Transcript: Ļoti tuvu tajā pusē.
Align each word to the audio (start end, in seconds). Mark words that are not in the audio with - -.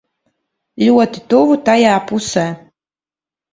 Ļoti 0.85 1.23
tuvu 1.35 1.59
tajā 1.69 1.93
pusē. 2.09 2.49